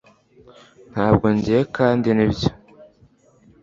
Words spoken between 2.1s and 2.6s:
nibyo